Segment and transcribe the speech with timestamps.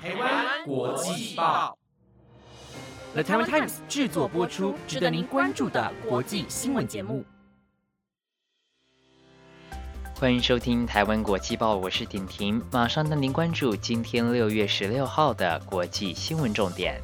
[0.00, 1.76] 台湾国际报
[3.14, 7.24] ，The Taiwan Times 制作播出，值得您关注的国际新闻节目。
[10.14, 17.02] 欢迎收听台湾国际报，我是婷婷，马上带您关注今天六月十六号的国际新闻重点。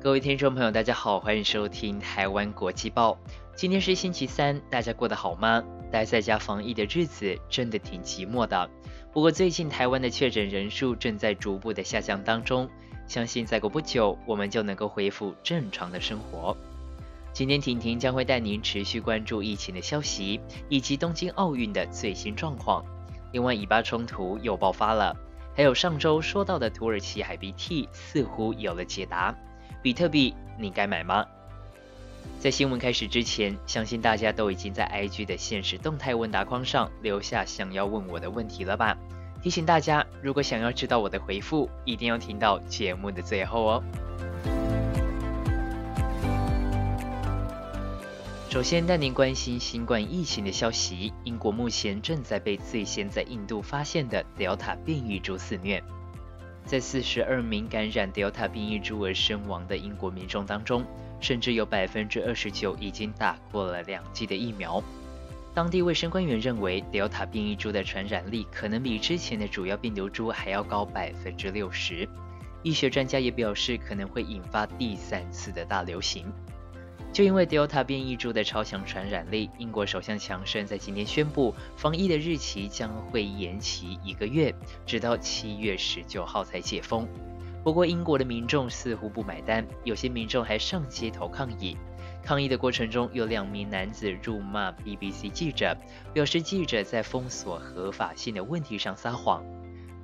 [0.00, 3.18] 各位听众朋友，大家好，欢迎收听台湾国际报。
[3.54, 5.62] 今天是星期三，大家过得好吗？
[5.90, 8.68] 待在家防疫的日子真的挺寂寞的。
[9.12, 12.68] 不过最近台湾的确诊人数正在逐步的下降当中，
[13.06, 16.56] 相信再过不久，我们就能够恢复正常的生活。
[17.32, 22.84] 今天婷婷将会带您持续关注疫情的消息，以及东京奥运的最新状况。
[23.32, 25.16] 另外，以巴冲突又爆发了，
[25.54, 29.34] 还有上周说到的土耳其海 BT 似乎有了解答。
[29.82, 31.24] 比特币，你该买吗？
[32.40, 38.96] 在新闻开始之前，相信大家都已经在 IG 的现实动态问答框上留下想要问我的问题了吧？
[39.42, 43.82] 提醒大家，如果想要知道我的回复，一定要听到节目的最后哦。
[48.50, 51.12] 首先带您关心新冠疫情的消息。
[51.24, 55.82] 英国目前正在被最先在印度发现的 Delta 变异株肆虐。
[56.68, 60.84] 在四十二名感染 Delta 变异株而身亡的英国民众当中，
[61.18, 64.84] 甚至有百分之二十九已经打过了两剂的疫苗。
[65.54, 72.06] 当地卫生官员认为，Delta 变异株的传染力可能比之前的主要病毒株还要高百分之六十。
[72.62, 76.26] 医学专家也表示，可能会引发第三次的大流行。
[77.12, 84.54] 就因为 Delta 变异株的超强传染力，英国首相强生在今天宣布，防疫的日期将会延期一个月，
[84.86, 87.08] 直到七月十九号才解封。
[87.64, 91.76] 不过，英国的民众似乎不买单，有些民众还上街头抗议。
[92.22, 95.76] 抗议的过程中，有两名男子辱骂 BBC 记者，
[96.12, 99.42] 表示记者在封锁合法性的问题上撒谎。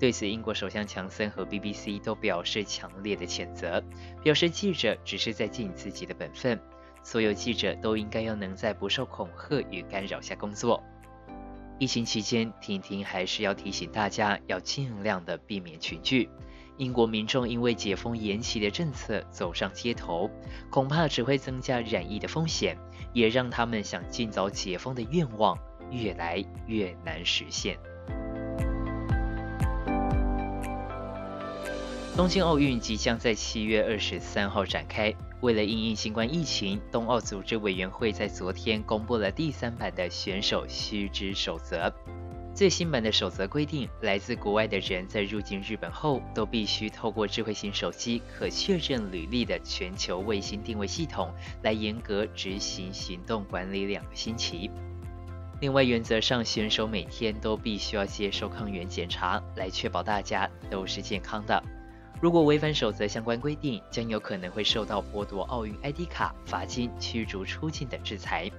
[0.00, 3.82] 对此，英国首相强森和 BBC 都表示强烈的谴责，
[4.22, 6.58] 表示记者只是在尽自己的本分。
[7.04, 10.82] 所有记者都应该要能在不受恐吓与干扰下工作。
[11.78, 16.30] 疫情期间，婷婷还是要提醒大家，要尽量的避免群聚。
[16.78, 20.30] 英国民众因为解封延期的政策走上街头，
[20.70, 22.76] 恐怕只会增加染疫的风险，
[23.12, 25.58] 也让他们想尽早解封的愿望
[25.90, 27.76] 越来越难实现。
[32.16, 35.14] 东京奥运即将在七月二十三号展开。
[35.44, 41.92] 为了应应新冠疫情，冬奥组织委员会在昨天公布了第三版的选手须知守则。
[42.54, 51.30] 最新版的守则规定，来自国外的人在入境日本后，都必须透过智慧型手机可确认履历的全球卫星定位系统
[51.62, 54.70] 来严格执行行动管理两个星期。
[55.60, 61.62] 另外，原则上选手每天都必须要接受抗原检查，来确保大家都是健康的。
[62.20, 68.50] 如果违反守则相关规定，将有可能会受到剥夺奥运 ID 卡、罚金、驱逐出境等制裁。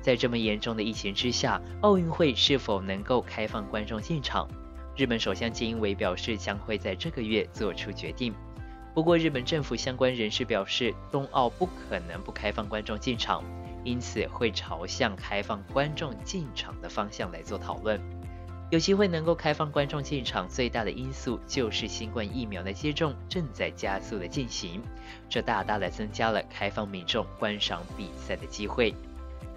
[0.00, 4.48] 在这么严重的疫情之下，奥运会是否能够开放观众进场？
[4.96, 8.34] 日本首相菅义伟表示将会在这个月做出决定。
[8.92, 13.44] 不过，日本政府相关人士表示，冬奥不可能不开放观众进场，
[13.84, 18.00] 因此会朝向开放观众进场的方向来做讨论。
[18.70, 24.80] 有机会能够开放观众进场，最大的因素就是新冠疫苗的接种正在加速的进行，
[25.28, 28.94] 这大大的增加了开放民众观赏比赛的机会。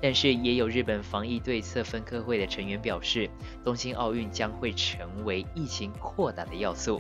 [0.02, 3.30] 但是，也有日本防疫对策分科会的成员表示，
[3.64, 7.00] 东京奥运将会成为疫情扩大的要素。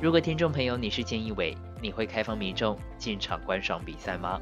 [0.00, 4.40] 如果听众朋友你是菅义伟，你会开放民众进场观赏比赛吗？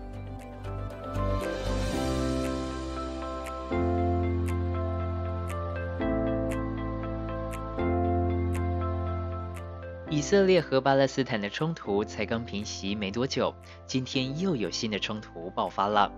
[10.26, 13.54] 以色列和巴勒斯坦的冲突才刚平息没多久，
[13.86, 16.10] 今天又有新的冲突爆发了。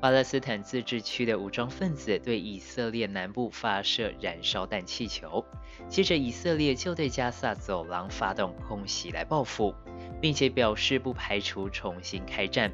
[0.00, 5.44] 巴勒斯坦自治区的武装分子对以色列南部发射燃烧弹气球，
[5.88, 9.74] 接着以色列就对加萨走廊发动空袭来报复，
[10.20, 12.70] 并且表示不排除重新开战。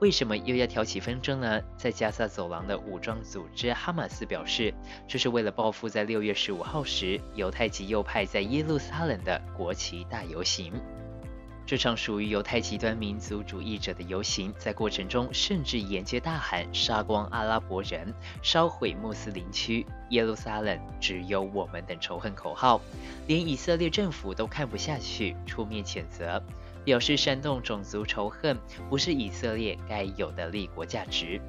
[0.00, 1.62] 为什么又要挑起纷争呢？
[1.76, 4.74] 在加萨走廊的武装组织哈马斯表示，
[5.08, 10.72] 这是为了报复在六月十五号时犹太极右派在耶路撒冷的国旗大游行。
[11.66, 18.12] 这场属于犹太极端民族主义者的游行，在过程中甚至沿街大喊“杀光阿拉伯人，
[18.42, 22.82] 烧毁穆斯林区，耶路撒冷只有我们”等仇恨口号，
[23.26, 26.42] 连以色列政府都看不下去，出面谴责。
[26.84, 28.58] 表示煽动种族仇恨
[28.90, 31.40] 不是以色列该有的立国价值。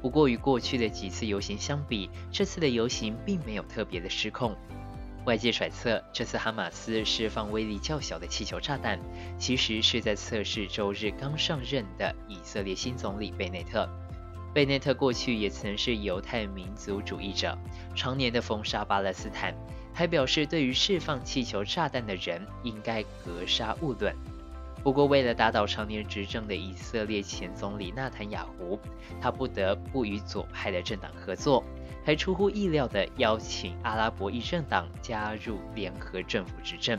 [0.00, 4.56] 不过与过去的几次游行相比，这次的游行并没有特别的失控。
[5.24, 8.98] 外界揣测，这次哈马斯释放威力较小的气球炸弹，
[9.38, 13.88] 其实是在测试周日刚上任的以色列新总理贝内特。
[14.52, 17.56] 贝内特过去也曾是犹太民族主义者，
[17.94, 19.54] 常年的封杀巴勒斯坦，
[19.94, 24.12] 还表示对于释放气球炸弹的人应该格杀勿论。
[24.82, 28.78] 不过，为了打倒常年执政的以色列前总理纳坦雅胡，
[29.20, 31.62] 他不得不与左派的政党合作。
[32.04, 36.98] 还出乎意料地邀请阿拉伯议政党加入联合政府执政，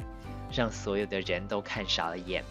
[0.50, 2.42] 让所有的人都看傻了眼。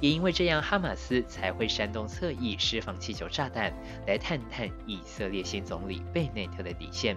[0.00, 3.70] 也因为这样，哈马斯才会煽动侧翼释放气球炸弹，
[4.06, 7.14] 来探探以色列新总理贝内特的底线。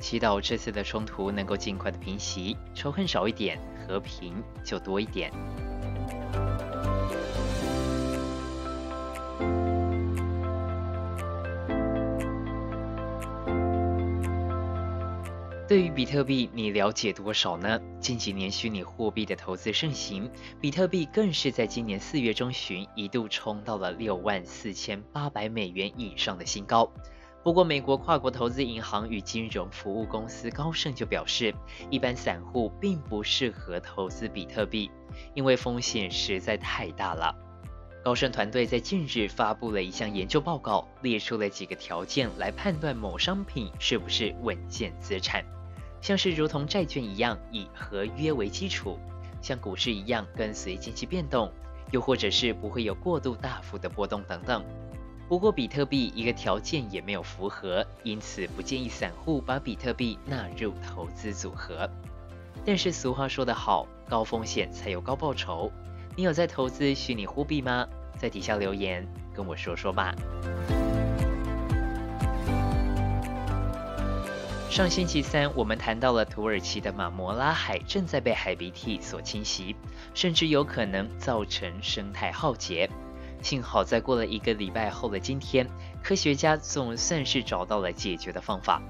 [0.00, 5.30] 祈祷这次的冲突能够尽快的平息，仇恨少一点，和平就多一点。
[15.74, 17.80] 对于比特币，你了解多少呢？
[17.98, 20.30] 近几年虚拟货币的投资盛行，
[20.60, 26.88] 比特币更是在今年四月中旬一度冲到了六万四千八百美元以上的新高。
[27.42, 31.52] 不过，美国跨国投资银行与金融服务公司高盛就表示，
[31.90, 34.88] 一般散户并不适合投资比特币，
[35.34, 37.34] 因为风险实在太大了。
[38.04, 45.44] 高盛团队在近日发布了一项研究报告，列出了几个条件来判断某商品是不是稳健资产，
[46.04, 48.98] 像是如同债券一样以合约为基础，
[49.40, 51.50] 像股市一样跟随经济变动，
[51.92, 54.62] 又或者是不会有过度大幅的波动等等。
[55.30, 61.88] 不过比特币一个条件也没有符合，因此不建议散户把比特币纳入投资组合。
[62.66, 65.72] 但是俗话说得好，高风险才有高报酬。
[66.14, 67.88] 你有在投资虚拟货币吗？
[68.18, 70.14] 在底下留言跟我说说吧。
[74.74, 79.76] 上星期三，我们谈到了土耳其的马摩拉海正在被海鼻涕所侵袭，
[80.14, 82.90] 甚至有可能造成生态浩劫。
[83.40, 85.64] 幸好在过了一个礼拜后的今天，
[86.02, 88.82] 科学家总算是找到了解决的方法。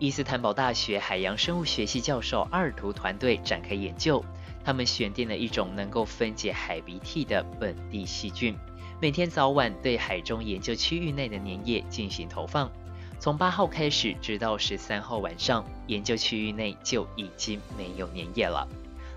[0.00, 4.20] 伊斯坦堡大学海洋生物学系教授阿尔图团队展开研究。
[4.64, 8.58] 他们选定了一种能够分解海鼻涕的本地细菌，
[9.00, 12.68] 每天早晚对海中研究区域内的粘液进行投放。
[13.18, 18.68] 从八号开始，直到十三号晚上，研究区域内就已经没有粘液了。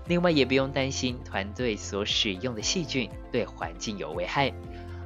[0.06, 4.50] 另外，也不用担心团队所使用的细菌对环境有危害。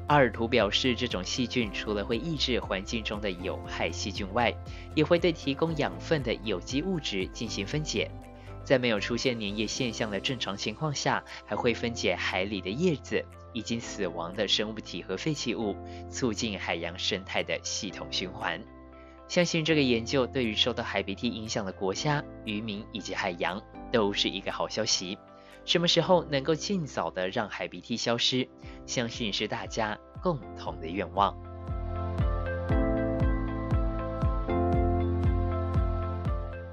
[0.06, 4.55] 阿尔图表示，这种细菌除了会抑制环境中的有害细菌外，
[4.94, 8.09] 也会对提供养分的有机物质进行分解。
[8.62, 15.75] 在没有出现粘液现象的正常情况下，还会分解海里的叶子、已经死亡的生物体和废弃物，
[16.09, 18.61] 促进海洋生态的系统循环。
[19.32, 23.58] 相信这个研究对于受到海鼻涕影响的国家、渔民以及海洋
[23.90, 25.17] 都是一个好消息。
[25.64, 28.46] 什么时候能够尽早的让海鼻涕消失，
[28.84, 31.34] 相信是大家共同的愿望。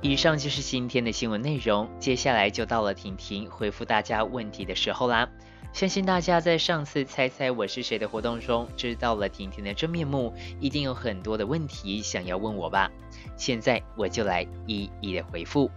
[0.02, 5.30] 以上就是今天的新闻内容，接下来就到了婷婷回复大家问题的时候啦。
[5.72, 12.92] 相信大家在上次猜猜我是谁的活动中知道了婷婷的真面目，一定有很多的问题想要问我吧？
[13.38, 15.72] 现在我就来一一的回复。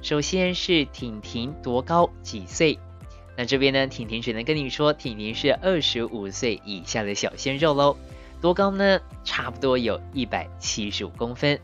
[0.00, 2.78] 首先是婷婷多高几岁？
[3.36, 7.96] 那这边呢，婷婷只能跟你说，婷婷是二十五岁以下的小鲜肉喽。
[8.40, 9.00] 多高呢？
[9.24, 11.58] 差不多有一百七十五公分。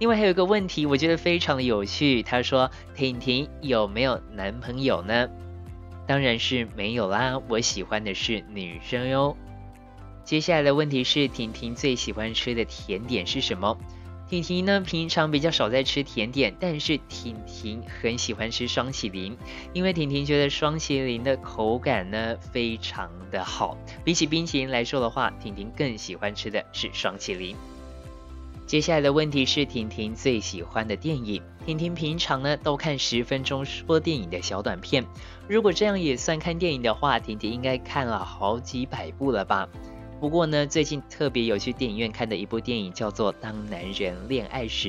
[0.00, 2.24] 另外还有一个问题，我觉得非常的有趣。
[2.24, 5.28] 他说：“婷婷有没有男朋友呢？”
[6.06, 9.36] 当然是没有啦，我喜欢的是女生哟。
[10.24, 13.78] 接下来的问题是：婷婷最喜欢吃的甜点是什么？
[14.26, 19.36] 婷婷呢，平常比较少在吃甜点，但是婷婷很喜欢吃双喜林，
[19.74, 23.76] 因为婷婷觉得双喜林的口感呢非常的好。
[24.02, 27.54] 比起冰淇淋来说的话，婷婷更喜欢吃的是双喜林。
[28.74, 31.40] 接下来的问题是婷婷最喜欢的电影。
[31.64, 35.04] 婷婷平常呢都看十分钟说电影的小短片，
[35.46, 39.68] 如果这样也算看电影的话，婷婷应该看了好几百部了吧。
[40.20, 44.88] 不过呢，最近特别有去电影院看的一部电影叫做《当男人恋爱时》，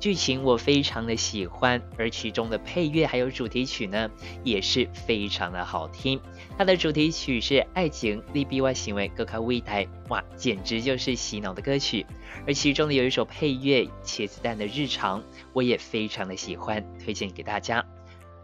[0.00, 4.10] 剧情我非常的喜欢，而其中的配乐还有主题曲呢，
[4.42, 6.18] 也是非常的好听。
[6.56, 12.06] 它的主题曲是《爱情利弊外行为各靠微台》，哇，简直就是洗脑的歌曲。
[12.46, 15.20] 而其中的有一首配乐《茄子蛋的日常》，
[15.52, 17.84] 我也非常的喜欢，推荐给大家。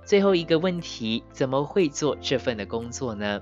[0.04, 3.40] 最后一个问题，怎么会做这份的工作呢？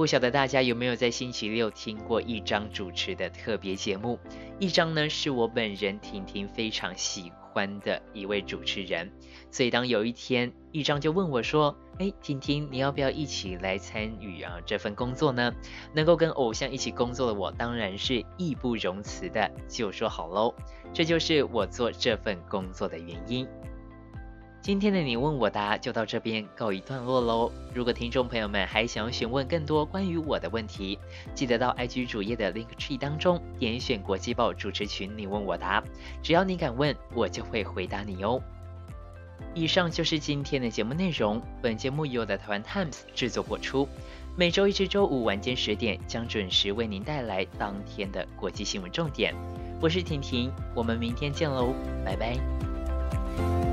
[0.00, 4.18] 不晓得大家有没有在星期六听过一章主持的特别节目？
[4.58, 9.12] 一章呢是我本人婷婷非常喜欢的一位主持人，
[9.50, 15.52] 所以当有一天一章就问我说：“哎，婷婷，你要不要一起来参与啊这份工作呢？”
[15.92, 20.54] 能够跟偶像一起工作的我，当然是义不容辞的就说好喽。
[20.94, 23.46] 这就是我做这份工作的原因。
[24.62, 27.50] 今天的你问我答就到这边告一段落喽。
[27.74, 30.98] 如果听众朋友们还想询问更多关于我的问题，
[31.34, 35.82] 记得到 IG 主页的 Link Tree 当中点选国际报主持群，你问我答，
[36.22, 38.40] 只要你敢问，我就会回答你哦。
[39.54, 41.40] 以上就是今天的节目内容。
[41.62, 43.88] 本节目由的台湾 Times 制作播出，
[44.36, 49.34] 每周一至周五晚间十点将准时为您带来当天的国际新闻重点。
[49.80, 51.72] 我是婷婷，我们明天见喽，
[52.04, 53.69] 拜拜。